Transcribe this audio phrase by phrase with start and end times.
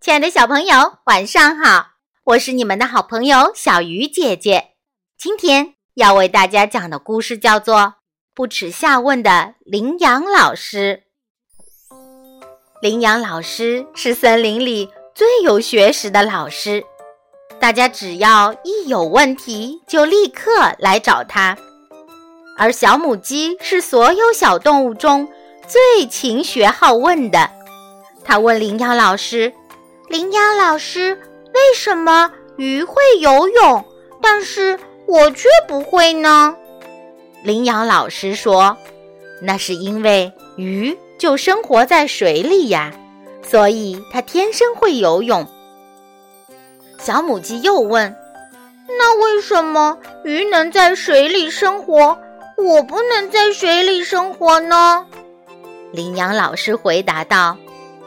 [0.00, 1.88] 亲爱的小朋友，晚上好！
[2.22, 4.68] 我是你们的好朋友小鱼姐姐。
[5.18, 7.76] 今天要为大家讲的故事叫做
[8.32, 11.02] 《不耻下问的羚羊老师》。
[12.80, 16.84] 羚羊老师是森林里最有学识的老师，
[17.58, 21.58] 大家只要一有问题，就立刻来找他。
[22.56, 25.28] 而小母鸡是所有小动物中
[25.66, 27.50] 最勤学好问的。
[28.24, 29.52] 它问羚羊老师。
[30.08, 31.20] 羚羊老师，
[31.52, 33.84] 为什么鱼会游泳，
[34.22, 36.56] 但是我却不会呢？
[37.42, 38.74] 羚羊老师说
[39.42, 42.90] ：“那是因为鱼就生活在水里呀，
[43.42, 45.46] 所以它天生会游泳。”
[46.98, 48.16] 小母鸡又问
[48.88, 52.18] ：“那为什么鱼能在水里生活，
[52.56, 55.06] 我不能在水里生活呢？”
[55.92, 57.58] 羚羊老师回答道：“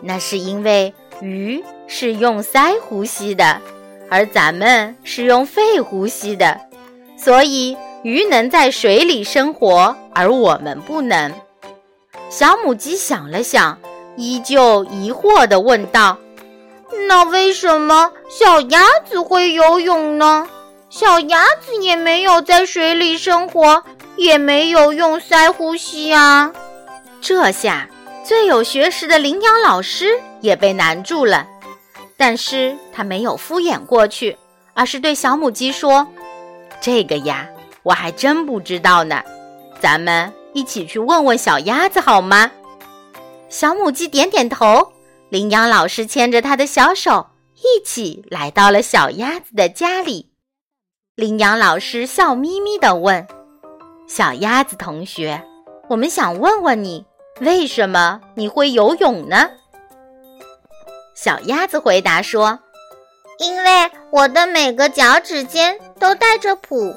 [0.02, 0.92] 那是因为
[1.22, 1.64] 鱼。”
[1.94, 3.60] 是用鳃呼吸的，
[4.10, 6.58] 而咱们是用肺呼吸的，
[7.18, 11.34] 所以鱼能在水里生活，而我们不能。
[12.30, 13.78] 小母鸡想了想，
[14.16, 16.18] 依旧疑惑地问道
[17.10, 20.48] ：“那为什么小鸭子会游泳呢？
[20.90, 23.84] 小鸭子也没有在水里生活，
[24.16, 26.54] 也没有用鳃呼吸啊！”
[27.20, 27.90] 这下，
[28.24, 31.46] 最有学识的羚羊老师也被难住了。
[32.22, 34.38] 但是他没有敷衍过去，
[34.76, 36.08] 而是对小母鸡说
[36.80, 37.50] ：“这个呀，
[37.82, 39.24] 我还真不知道呢。
[39.80, 42.52] 咱们一起去问问小鸭子好吗？”
[43.50, 44.94] 小母鸡点点头。
[45.30, 50.30] 羚羊老师牵着他的小手，一起来到了小鸭子的家里。
[51.16, 53.26] 羚羊老师笑眯眯地问
[54.08, 55.44] ：“小鸭子同学，
[55.90, 57.04] 我们想问问你，
[57.40, 59.50] 为什么你会游泳呢？”
[61.14, 62.60] 小鸭子回答说
[63.38, 66.96] ：“因为我的每个脚趾间都带着蹼，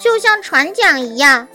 [0.00, 1.46] 就像船桨一样，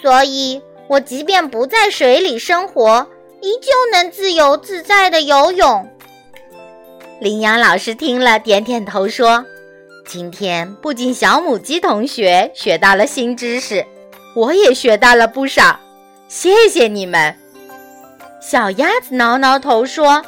[0.00, 3.06] 所以我即便不在水里生活，
[3.42, 5.88] 依旧能自由自在的游泳。”
[7.20, 9.44] 羚羊老师听了，点点头说
[10.06, 13.84] ：“今天不仅小母鸡同学学到了新知识，
[14.34, 15.78] 我也学到了不少，
[16.28, 17.36] 谢谢你们。”
[18.40, 20.24] 小鸭子挠挠头说。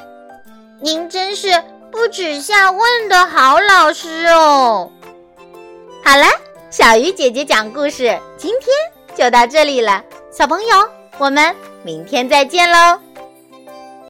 [0.82, 1.62] 您真是
[1.92, 4.90] 不耻下问的好老师哦！
[6.04, 6.26] 好了，
[6.70, 8.68] 小鱼姐姐讲故事今天
[9.14, 10.88] 就到这里了，小朋友，
[11.18, 11.54] 我们
[11.84, 12.98] 明天再见喽。